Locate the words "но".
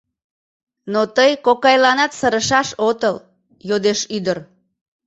0.93-1.01